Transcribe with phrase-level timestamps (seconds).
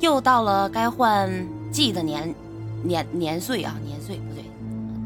[0.00, 1.30] 又到了该换
[1.70, 2.34] 季的年
[2.82, 4.44] 年年岁啊，年岁不对，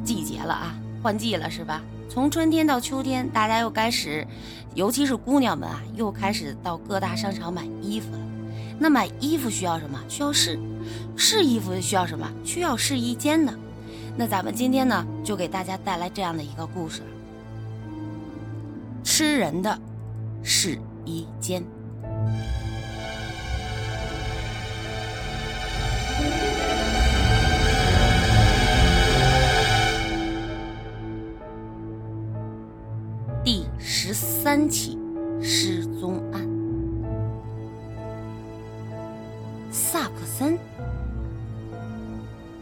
[0.04, 1.82] 季节了啊，换季了是吧？
[2.08, 4.26] 从春天到秋天，大家又开始，
[4.74, 8.18] 尤其是姑娘们啊，又开始到各大商场买衣服了。
[8.78, 9.98] 那买衣服需要什么？
[10.08, 10.58] 需要试，
[11.16, 12.30] 试衣服需要什么？
[12.44, 13.54] 需要试衣间的。
[14.14, 17.00] 那咱们今天呢，就给大家带来这样的一个故事：
[19.02, 19.78] 吃人的
[20.42, 21.64] 试衣间。
[34.54, 34.98] 三起
[35.40, 36.46] 失踪案，
[39.70, 40.58] 萨克森。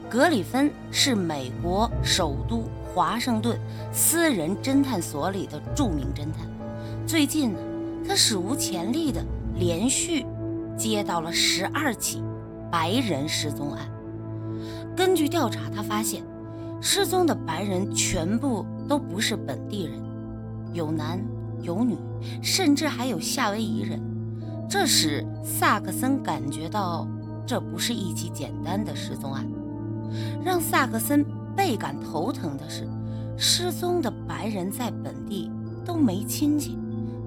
[0.09, 2.62] 格里芬是美国首都
[2.95, 3.59] 华盛顿
[3.93, 6.47] 私人侦探所里的著名侦探。
[7.09, 7.59] 最近呢，
[8.07, 9.20] 他史无前例的
[9.57, 10.25] 连续
[10.77, 12.23] 接到了十二起
[12.70, 13.91] 白人失踪案。
[14.97, 16.23] 根据调查，他发现
[16.81, 20.01] 失踪的白人全部都不是本地人。
[20.73, 21.20] 有男
[21.62, 21.97] 有女，
[22.42, 24.00] 甚至还有夏威夷人，
[24.69, 27.06] 这使萨克森感觉到
[27.47, 29.47] 这不是一起简单的失踪案。
[30.44, 31.25] 让萨克森
[31.56, 32.89] 倍感头疼的是，
[33.36, 35.50] 失踪的白人在本地
[35.84, 36.78] 都没亲戚，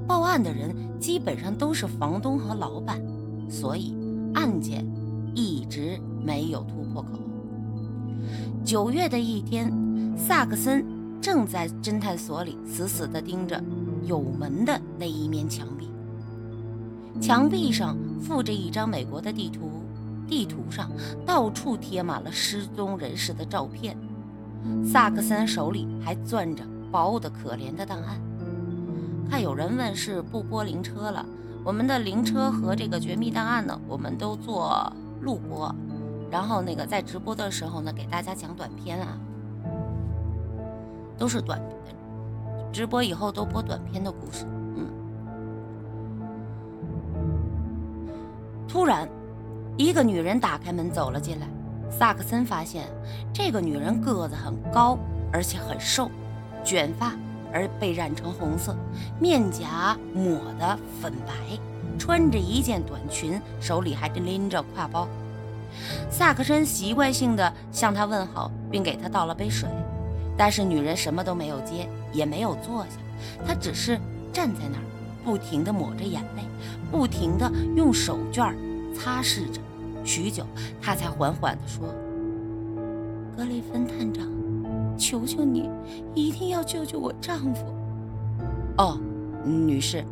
[0.08, 3.02] 报案的人基本上都是房东和老板，
[3.50, 3.96] 所以
[4.34, 4.86] 案件
[5.34, 7.20] 一直没有突破口。
[8.64, 9.72] 九月的一天，
[10.18, 11.03] 萨克森。
[11.24, 13.64] 正在侦探所里死死地盯着
[14.04, 15.90] 有门的那一面墙壁，
[17.22, 19.72] 墙壁上附着一张美国的地图，
[20.28, 20.92] 地图上
[21.26, 23.98] 到处贴满了失踪人士的照片。
[24.86, 28.20] 萨克森手里还攥着薄的可怜的档案。
[29.30, 31.26] 看有人问是不播灵车了，
[31.64, 35.74] 我们的灵车和这个绝密档案呢，我们都做录播，
[36.30, 39.18] 然后那个在直播的时候呢，给大家讲短片啊。
[41.18, 41.62] 都是短
[42.72, 44.46] 直播以后都播短片的故事。
[44.76, 44.88] 嗯，
[48.68, 49.08] 突然，
[49.78, 51.48] 一个女人打开门走了进来。
[51.92, 52.88] 萨克森发现
[53.32, 54.98] 这个女人个子很高，
[55.32, 56.10] 而且很瘦，
[56.64, 57.14] 卷发
[57.52, 58.76] 而被染成红色，
[59.20, 61.34] 面颊抹的粉白，
[62.00, 65.08] 穿着一件短裙，手里还拎着挎包。
[66.10, 69.70] 萨克森习惯性的向她问好，并给她倒了杯水。
[70.38, 72.98] 但是女人什么都没有接，也没有坐下，
[73.46, 74.00] 她只是
[74.32, 74.84] 站在那儿，
[75.24, 76.44] 不停地抹着眼泪，
[76.92, 78.54] 不停地用手绢
[78.94, 79.62] 擦拭着。
[80.04, 80.46] 许久，
[80.82, 81.88] 她才缓缓地说
[83.38, 84.28] ：“格雷芬探长，
[84.98, 85.70] 求求你，
[86.14, 87.66] 一定要救救我丈夫。
[88.78, 89.00] ”“哦，
[89.46, 90.04] 女士，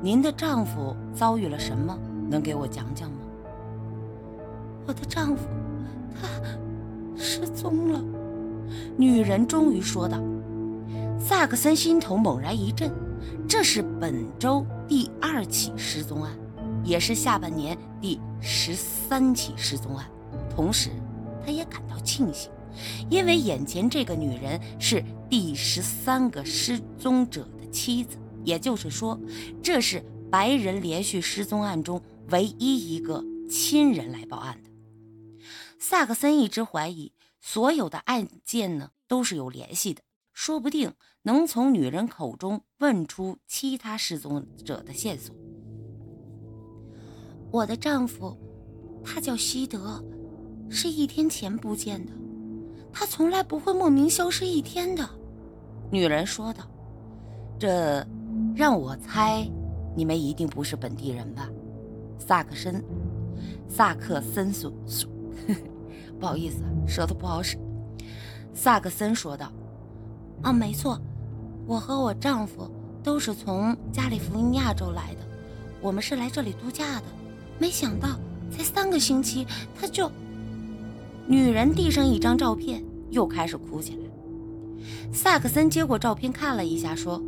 [0.00, 1.96] 您的丈夫遭遇了什么？
[2.28, 3.18] 能给我讲讲吗
[4.88, 5.46] ？”“我的丈夫，
[6.20, 6.28] 他
[7.16, 8.02] 失踪了。”
[8.96, 10.22] 女人终于说道
[11.18, 12.92] ：“萨克森心头猛然一震，
[13.48, 16.36] 这是本周第二起失踪案，
[16.84, 20.06] 也是下半年第十三起失踪案。
[20.54, 20.90] 同时，
[21.44, 22.50] 他也感到庆幸，
[23.10, 29.18] 因为眼前这个女人是第十三个失踪者的妻子，也就是说，
[29.62, 32.00] 这是白人连续失踪案中
[32.30, 34.70] 唯一一个亲人来报案的。
[35.78, 37.12] 萨克森一直怀疑。”
[37.48, 40.02] 所有的案件呢都是有联系的，
[40.32, 40.92] 说不定
[41.22, 45.32] 能从女人口中问出其他失踪者的线索。
[47.52, 48.36] 我的丈夫，
[49.04, 50.04] 他叫西德，
[50.68, 52.12] 是一天前不见的，
[52.92, 55.08] 他从来不会莫名消失一天的。
[55.88, 56.68] 女人说道
[57.60, 58.04] ：“这
[58.56, 59.48] 让我猜，
[59.94, 61.48] 你们一定不是本地人吧？”
[62.18, 62.84] 萨克森，
[63.68, 65.08] 萨克森索索。
[65.46, 65.75] 呵呵。
[66.18, 67.58] 不好意思，舌头不好使。
[68.54, 69.52] 萨克森说道
[70.42, 71.00] ：“啊，没错，
[71.66, 72.70] 我和我丈夫
[73.02, 75.20] 都是从加利福尼亚州来的，
[75.80, 77.04] 我们是来这里度假的。
[77.58, 78.18] 没想到
[78.50, 79.46] 才三个星期，
[79.78, 80.10] 他就……”
[81.28, 84.02] 女人递上一张照片，又开始哭起来。
[85.12, 87.20] 萨克森接过照片看了一下，说：“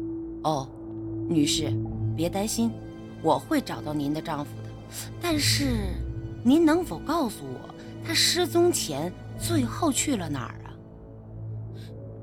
[0.44, 0.68] 哦，
[1.28, 1.70] 女士，
[2.16, 2.70] 别担心，
[3.22, 4.70] 我会找到您的丈夫的。
[5.20, 5.94] 但是，
[6.42, 7.74] 您能否告诉我？”
[8.08, 10.72] 他失踪前最后去了哪儿啊？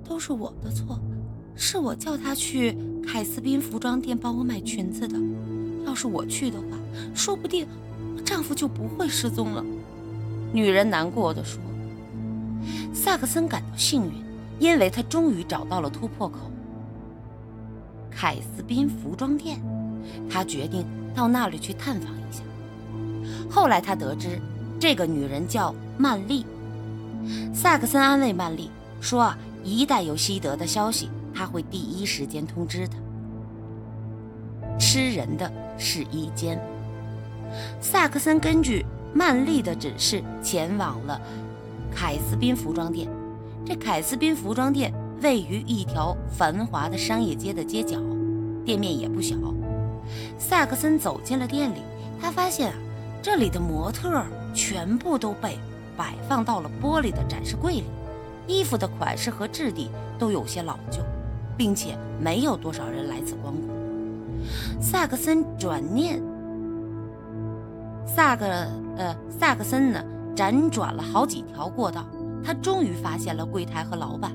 [0.04, 1.00] 都是我的错，
[1.56, 5.16] 是我叫他去凯斯宾服装店帮我买裙子的。
[5.86, 6.66] 要是我去的话，
[7.14, 7.68] 说不定
[8.26, 9.64] 丈夫就不会失踪了。
[10.52, 11.62] 女人难过的说。
[12.92, 14.14] 萨克森感到幸运，
[14.58, 16.50] 因为他终于找到了突破口。
[18.10, 19.62] 凯斯宾服装店，
[20.28, 20.84] 他决定
[21.14, 22.42] 到那里去探访一下。
[23.48, 24.42] 后来他得知。
[24.88, 26.46] 这个女人叫曼丽。
[27.52, 28.70] 萨克森安慰曼丽
[29.02, 29.34] 说
[29.66, 32.96] ：“一旦有西德的消息，他会第一时间通知他。”
[34.78, 36.62] 吃人的是伊坚。
[37.82, 41.20] 萨克森根据曼丽的指示前往了
[41.92, 43.10] 凯斯宾服装店。
[43.66, 44.94] 这凯斯宾服装店
[45.24, 47.98] 位于一条繁华的商业街的街角，
[48.64, 49.36] 店面也不小。
[50.38, 51.80] 萨克森走进了店里，
[52.22, 52.78] 他发现啊，
[53.26, 54.24] 这里的模特
[54.54, 55.58] 全部都被
[55.98, 57.86] 摆放到了玻璃的展示柜里，
[58.46, 59.90] 衣服的款式和质地
[60.20, 61.02] 都有些老旧，
[61.58, 63.74] 并且没有多少人来此光顾。
[64.80, 66.22] 萨克森转念，
[68.06, 68.46] 萨克
[68.96, 70.06] 呃萨克森呢，
[70.36, 72.06] 辗转了好几条过道，
[72.44, 74.34] 他终于发现了柜台和老板。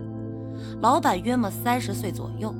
[0.80, 2.52] 老板约莫三十岁左右，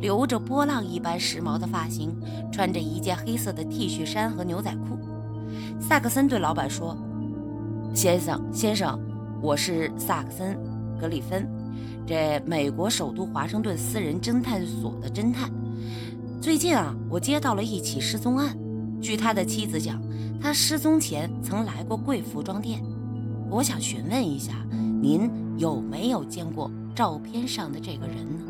[0.00, 2.18] 留着波浪一般时髦的发型，
[2.50, 4.98] 穿着一件黑色的 T 恤衫和牛仔裤。
[5.80, 6.96] 萨克森对老板说
[7.94, 8.98] ：“先生，先生，
[9.40, 10.56] 我是萨克森·
[11.00, 11.48] 格里芬，
[12.06, 15.50] 这美国首都华盛顿私人侦探所的侦探。”
[16.40, 18.56] 最近啊，我接到了一起失踪案。
[19.00, 20.02] 据他的妻子讲，
[20.40, 22.82] 他失踪前曾来过贵服装店。
[23.50, 24.52] 我想询问一下，
[25.00, 28.44] 您有没有见过照片上的这个人呢？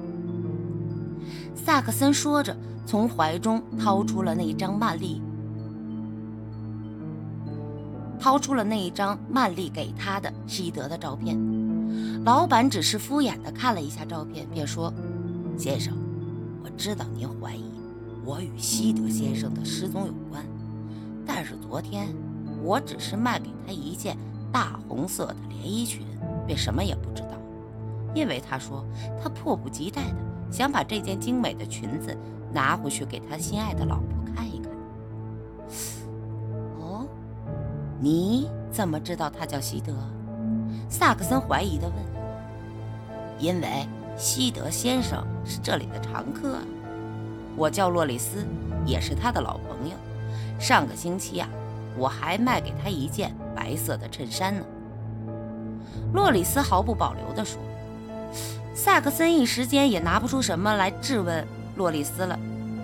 [1.55, 5.23] 萨克森说着，从怀中掏出了那张曼丽，
[8.19, 11.37] 掏出了那一张曼丽给他的西德的照片。
[12.25, 14.93] 老板只是敷衍地看了一下照片，便说
[15.59, 15.95] ：“先生，
[16.63, 17.65] 我知道您怀疑。”
[18.25, 20.43] 我与西德先生的失踪有关，
[21.27, 22.09] 但是昨天
[22.63, 24.17] 我只是卖给他一件
[24.51, 26.07] 大红色的连衣裙，
[26.47, 27.39] 便什么也不知道。
[28.15, 28.83] 因为他说
[29.23, 30.17] 他迫不及待的
[30.51, 32.17] 想把这件精美的裙子
[32.51, 34.14] 拿回去给他心爱的老婆
[38.05, 39.95] 你怎么知道他叫西德？
[40.91, 41.97] 萨克森怀疑的问。
[43.39, 46.59] 因为西德先生是这里的常客。
[47.57, 48.45] 我叫洛里斯，
[48.85, 49.97] 也是他的老朋友。
[50.61, 51.49] 上个星期啊，
[51.97, 54.63] 我还卖给他一件白色的衬衫呢。
[56.13, 57.59] 洛里斯毫不保留地说。
[58.75, 61.43] 萨克森一时间也拿不出什么来质问
[61.77, 62.39] 洛里斯了，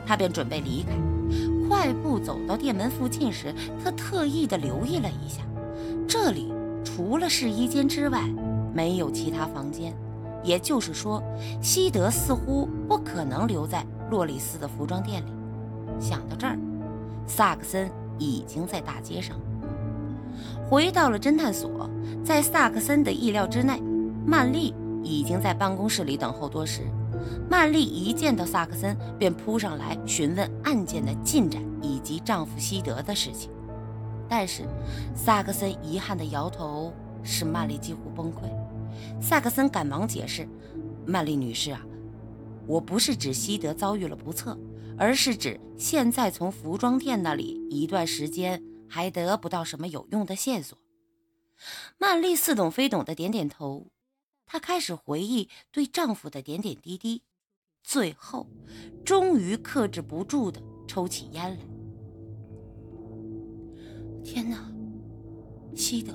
[0.06, 0.94] 他便准备离开。
[1.70, 5.42] 快步走到店门附近时，他特意的留意了一下，
[6.08, 6.52] 这里
[6.82, 8.28] 除了试衣间之外，
[8.74, 9.94] 没有其他房间。
[10.42, 11.22] 也就是说，
[11.62, 13.86] 西德似乎不可能留在。
[14.10, 15.30] 洛里斯的服装店里，
[16.00, 16.58] 想到这儿，
[17.24, 17.88] 萨克森
[18.18, 19.36] 已经在大街上。
[20.68, 21.88] 回到了侦探所，
[22.24, 23.80] 在萨克森的意料之内，
[24.26, 24.74] 曼丽
[25.04, 26.82] 已经在办公室里等候多时。
[27.48, 33.50] 曼丽一见到萨克森，便扑上来询问案件的进展以及丈夫西德的事情。
[34.28, 34.64] 但是
[35.14, 38.50] 萨克森遗憾地摇头，使曼丽几乎崩溃。
[39.20, 40.48] 萨克森赶忙解释
[41.06, 41.84] ：“曼丽女士啊。”
[42.66, 44.56] 我不是指西德遭遇了不测，
[44.96, 50.78] 而是指现在从服装店那里一段时间还得不到什么有用的线索。
[51.98, 53.88] 曼丽似懂非懂的点点头，
[54.52, 57.22] 她开始回忆对丈夫的点点滴滴，
[57.84, 58.48] 最后
[59.04, 61.58] 终于克制不住的抽起烟来。
[64.24, 64.68] 天哪，
[65.76, 66.12] 西德，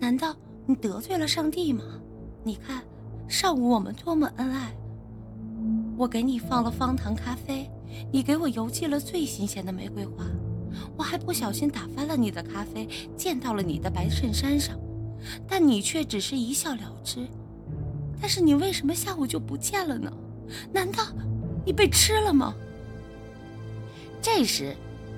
[0.00, 0.34] 难道
[0.66, 1.84] 你得罪了上帝吗？
[2.42, 2.82] 你看，
[3.28, 4.74] 上午我们多么恩爱。
[5.96, 7.70] 我给你放了方糖咖啡，
[8.12, 10.26] 你给我邮寄了最新鲜的玫瑰花，
[10.96, 14.76] 我还不小心打翻了你的咖啡，溅到了你的白衬衫上，
[15.46, 17.28] 但你却只是一笑了之。
[18.20, 20.12] 但是你为什么下午就不见了呢？
[20.72, 21.06] 难道
[21.64, 22.54] 你被吃了吗？
[24.20, 24.76] 这时，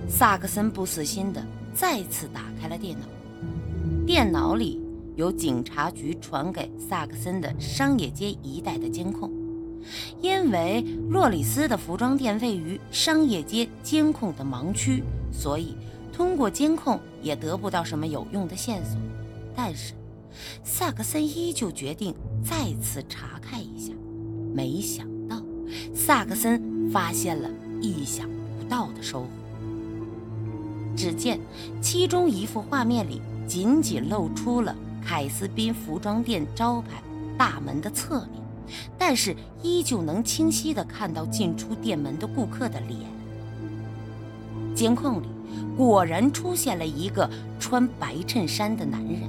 [0.09, 1.45] 萨克森不死心的
[1.75, 3.07] 再次打开了电脑，
[4.07, 4.81] 电脑里
[5.17, 9.31] 有警察局传给萨克森的商业街一带的监控。
[10.21, 10.81] 因为
[11.11, 15.77] 洛里斯的服装店位于商业街监控的盲区，所以
[16.13, 18.97] 通过监控也得不到什么有用的线索。
[19.57, 19.93] 但是，
[20.65, 23.93] 萨克森依旧决定再次查看一下。
[24.55, 25.43] 没想到，
[25.95, 27.49] 萨克森发现了
[27.81, 29.29] 意想不到的收获。
[30.97, 31.41] 只见
[31.81, 37.03] 其中一幅画面里，仅仅露出了凯斯宾服装店招牌
[37.39, 38.43] 大门的侧面。
[38.97, 43.01] 但是依旧能清晰地看到进出店门的顾客的脸。
[44.75, 45.27] 监控里
[45.77, 49.23] 果然出现了一个穿白衬衫的男人，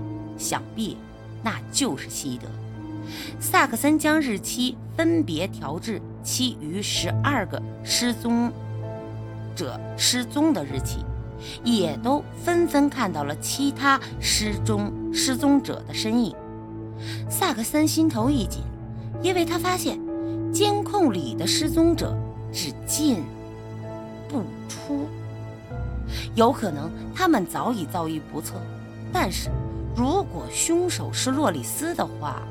[0.44, 0.98] 想必
[1.42, 2.48] 那就是西德。
[3.40, 8.52] 萨克森将日期分别调至其余十二个失踪
[9.56, 11.00] 者失踪的日期，
[11.64, 16.34] 也都纷纷看到了其他失踪失踪者的身影。
[17.30, 18.62] 萨克森心头一紧，
[19.22, 20.00] 因为他发现
[20.52, 22.18] 监控里的失踪者
[22.54, 23.22] 只进
[24.30, 25.08] 不出，
[26.36, 28.56] 有可能他们早已遭遇不测。
[29.12, 29.50] 但是
[29.96, 32.42] 如果凶手是洛里斯的话，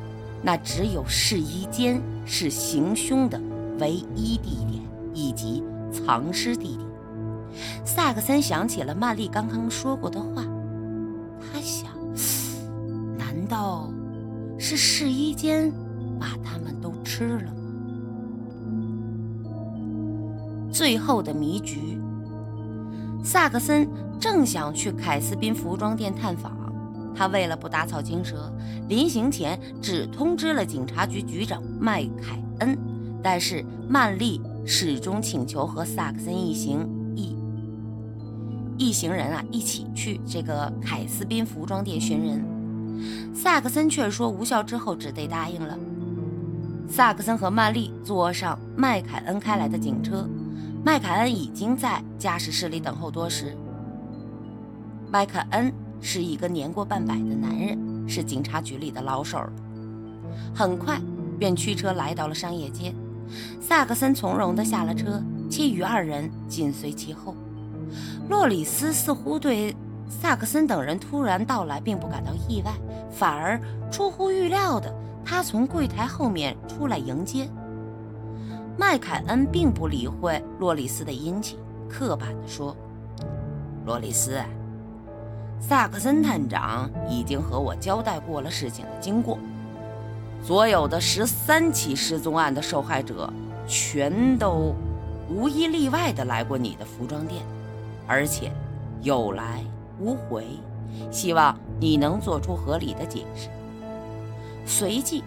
[0.43, 3.41] 那只有试衣间是行凶的
[3.79, 4.83] 唯一地点
[5.13, 6.89] 以及藏尸地点。
[7.85, 10.45] 萨克森想起了曼丽刚刚说过的话，
[11.41, 11.91] 他想：
[13.19, 13.91] 难道
[14.59, 15.71] 是试衣间
[16.19, 17.55] 把他们都吃了吗？
[20.73, 21.99] 最后的谜局。
[23.23, 26.57] 萨克森正想去凯斯宾服装店探访，
[27.15, 28.53] 他为了不打草惊蛇，
[28.89, 32.77] 临行前只通知了警察局局长麦凯恩，
[33.23, 37.37] 但是曼丽始终请求和萨克森一行一
[38.79, 42.45] 一行人啊一起去这个凯斯宾服装店寻人。
[43.35, 45.79] 萨克森却说无效，之后只得答应了。
[46.89, 50.29] 萨克森和曼丽坐上麦凯恩开来的警车。
[50.85, 53.57] 麦凯恩已经在驾驶室里等候多时。
[55.11, 59.53] 麦凯恩是一个年过半百的男人，是警察局里的老手了。
[60.55, 61.01] 很快
[61.39, 62.95] 便驱车来到了商业街。
[63.61, 67.35] 萨克森从容地下了车，其余二人紧随其后。
[68.29, 69.75] 洛里斯似乎对
[70.09, 72.73] 萨克森等人突然到来并不感到意外，
[73.11, 74.93] 反而出乎预料的，
[75.25, 77.49] 他从柜台后面出来迎接。
[78.77, 82.77] 麦凯恩并不理会洛里斯的殷勤，刻板地说
[83.87, 84.41] ：“洛里斯，
[85.67, 89.39] 萨克森探长已经和我交代过了事情的经过。
[90.43, 93.33] 所有的十三起失踪案的受害者，
[93.67, 94.75] 全都
[95.31, 97.41] 无一例外地来过你的服装店，
[98.09, 98.51] 而且
[99.03, 99.65] 有来
[100.01, 100.45] 无回。
[101.11, 103.49] 希望你能做出合理的解释。”
[104.67, 105.23] 随即。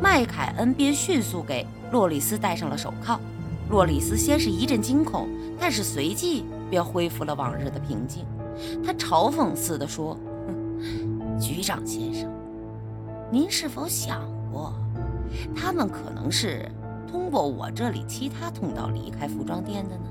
[0.00, 3.18] 麦凯恩便迅速给洛里斯戴上了手铐。
[3.68, 5.28] 洛里斯先是一阵惊恐，
[5.58, 8.24] 但是随即便恢复了往日的平静。
[8.84, 10.16] 他嘲讽似的说
[11.40, 12.30] ：“局长先生，
[13.30, 14.22] 您是否想
[14.52, 14.74] 过，
[15.54, 16.70] 他们可能是
[17.10, 20.04] 通过我这里其他通道离开服装店的呢？”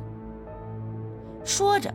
[1.46, 1.94] 说着，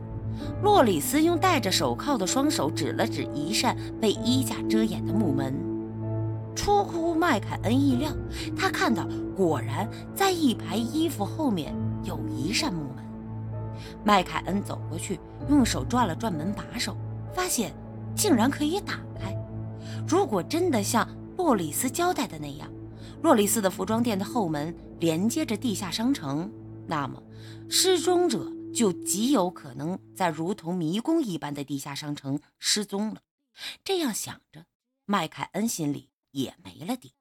[0.63, 5.53] 洛里斯用戴着手铐的双手指了指一扇被衣架遮掩的木门。
[6.55, 8.11] 出乎麦凯恩意料，
[8.55, 13.03] 他看到果然在一排衣服后面有一扇木门。
[14.03, 16.97] 麦凯恩走过去，用手转了转门把手，
[17.33, 17.73] 发现
[18.15, 19.35] 竟然可以打开。
[20.07, 22.71] 如果真的像洛里斯交代的那样，
[23.21, 26.51] 洛里斯的服装店的后门连接着地下商城，
[26.87, 27.21] 那么
[27.69, 33.21] 失踪者就极有可能在如同迷宫一般的地下商城失踪了。
[33.83, 34.65] 这样想着，
[35.05, 36.09] 麦凯恩心里。
[36.33, 37.13] 也没了底。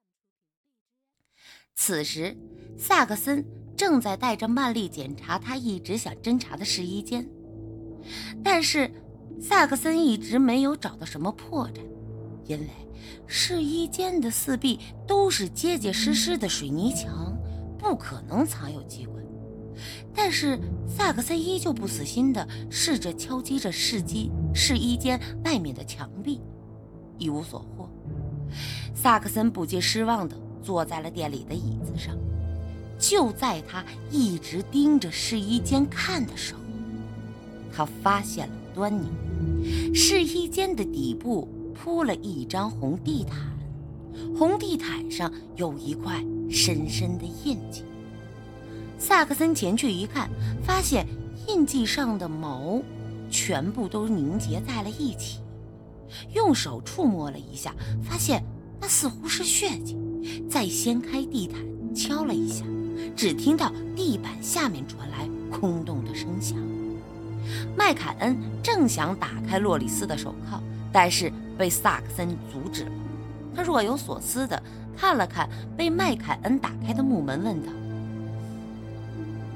[1.75, 2.37] 此时，
[2.79, 3.45] 萨克森
[3.77, 7.27] 正在带着曼丽检查他一直想侦查的试衣间，
[8.45, 8.91] 但是
[9.41, 11.81] 萨克森一直没有找到什么破绽，
[12.47, 12.69] 因为
[13.27, 17.37] 试衣间的四壁都是结结实实的水泥墙，
[17.79, 19.23] 不可能藏有机关。
[20.15, 26.41] 但是萨克森依旧不死心的试着敲击着试机试衣间外面的墙壁，
[27.19, 27.91] 一无所获。
[28.95, 32.17] 萨克森不禁失望的坐在了店里的椅子上。
[32.99, 36.61] 就在他一直盯着试衣间看的时候，
[37.73, 39.09] 他发现了端倪。
[39.95, 43.39] 试衣间的底部铺了一张红地毯，
[44.37, 47.85] 红地毯上有一块深深的印记。
[48.99, 50.31] 萨克森前去一看，
[50.63, 51.07] 发现
[51.49, 52.81] 印记上的毛
[53.31, 55.41] 全部都凝结在了一起。
[56.35, 58.45] 用手触摸了一下，发现。
[58.85, 59.97] 那似乎是血迹，
[60.49, 61.61] 再掀开地毯，
[61.95, 62.65] 敲了一下，
[63.17, 66.57] 只听到地板下面传来空洞的声响。
[67.77, 70.61] 麦凯恩正想打开洛里斯的手铐，
[70.93, 72.93] 但是被萨克森阻止了。
[73.55, 74.63] 他若有所思地
[74.97, 77.73] 看了看被麦凯恩打开的木门，问道：“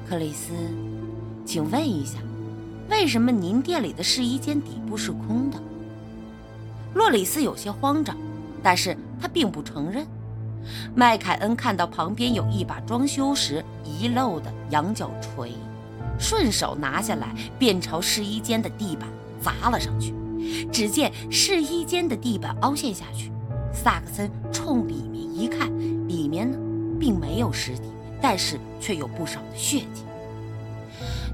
[0.07, 0.51] 克里斯，
[1.45, 2.19] 请问一下，
[2.89, 5.57] 为什么您店里的试衣间底部是空的？”
[6.93, 8.15] 洛里斯有些慌张。
[8.63, 10.05] 但是他并不承认。
[10.95, 15.53] 麦凯恩看到旁边有一把装修时遗漏的羊角锤，
[16.19, 19.07] 顺手拿下来，便朝试衣间的地板
[19.41, 20.13] 砸了上去。
[20.71, 23.31] 只见试衣间的地板凹陷下去。
[23.73, 25.67] 萨克森冲里面一看，
[26.07, 26.57] 里面呢
[26.99, 27.83] 并没有尸体，
[28.21, 30.03] 但是却有不少的血迹。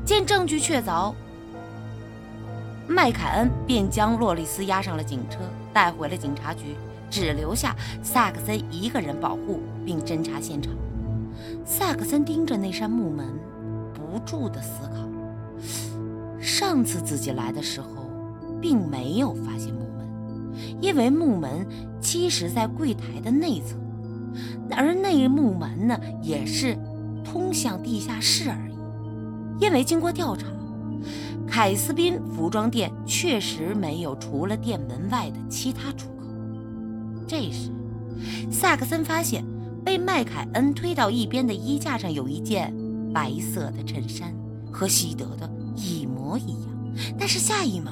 [0.03, 1.13] 见证据确凿，
[2.87, 5.39] 麦凯恩便将洛丽丝押上了警车，
[5.71, 6.75] 带回了警察局，
[7.13, 10.73] 只留下萨克森一个人保护并侦查现场。
[11.63, 13.27] 萨克森盯着那扇木门，
[13.93, 15.07] 不住地思考：
[16.41, 18.09] 上次自己来的时候，
[18.59, 21.67] 并没有发现木门，因为木门
[22.01, 23.75] 其实在柜台的内侧，
[24.71, 26.75] 而那木门呢，也是
[27.23, 29.63] 通向地下室而已。
[29.63, 30.47] 因为经过调查。
[31.45, 36.07] 凯斯宾服装店确实没有除了店门外的其他出。
[37.27, 37.71] 这时，
[38.51, 39.43] 萨克森发现
[39.83, 42.73] 被麦凯恩推到一边的衣架上有一件
[43.13, 44.33] 白色的衬衫，
[44.71, 46.69] 和西德的一模一样。
[47.17, 47.91] 但是下一秒，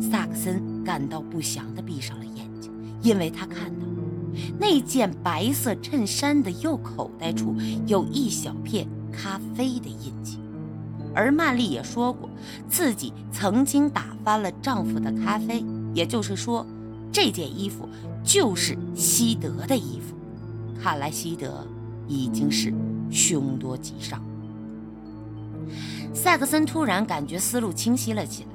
[0.00, 2.72] 萨克森感到不祥的闭上了眼睛，
[3.02, 3.86] 因为他看到
[4.58, 7.54] 那件白色衬衫的右口袋处
[7.86, 10.38] 有一小片咖啡的印记。
[11.14, 12.28] 而曼丽也说过，
[12.68, 16.66] 自己曾经打翻了丈夫的咖啡，也就是说，
[17.16, 17.88] 这件衣服
[18.22, 20.14] 就是西德的衣服。
[20.78, 21.66] 看来西德
[22.06, 22.70] 已经是
[23.10, 24.18] 凶多吉少。
[26.12, 28.50] 萨克森突然感觉思路清晰了起来，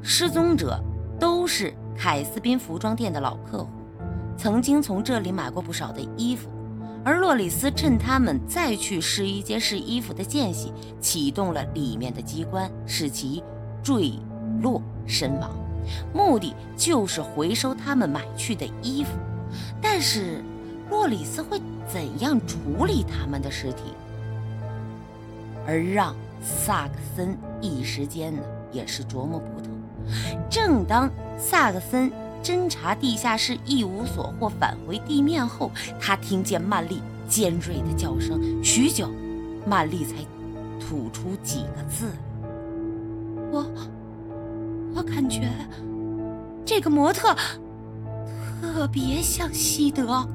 [0.00, 0.80] 失踪者
[1.18, 3.70] 都是凯斯宾服装店的老客户，
[4.38, 6.48] 曾经从这里买过不少的衣服。
[7.04, 13.42] 而洛里斯趁他们再去试衣间试衣服的间隙，启动了里面的机关，使其
[13.82, 14.12] 坠
[14.62, 15.50] 落身亡，
[16.12, 19.10] 目的就是回收他们买去的衣服。
[19.80, 20.42] 但是，
[20.90, 23.82] 洛里斯会怎样处理他们的尸体？
[25.66, 29.70] 而让萨克森一时间呢，也是琢磨不透。
[30.50, 32.10] 正当萨克森。
[32.42, 38.40] 侦查地下室一无所获，返回地面后，他听见曼丽尖锐的叫声。
[38.62, 39.10] 许久，
[39.66, 40.14] 曼丽才
[40.78, 42.12] 吐出几个字
[43.50, 43.66] ：“我，
[44.96, 45.52] 我感觉
[46.64, 47.36] 这个模特
[48.62, 50.26] 特别像西德。”